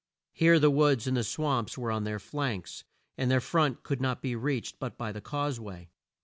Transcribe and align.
Here 0.33 0.57
the 0.57 0.71
woods 0.71 1.05
and 1.05 1.23
swamps 1.23 1.77
were 1.77 1.91
on 1.91 2.05
their 2.05 2.17
flanks, 2.17 2.83
and 3.19 3.29
their 3.29 3.39
front 3.39 3.83
could 3.83 4.01
not 4.01 4.19
be 4.19 4.35
reached 4.35 4.79
but 4.79 4.97
by 4.97 5.11
the 5.11 5.21
cause 5.21 5.59
way. 5.59 5.91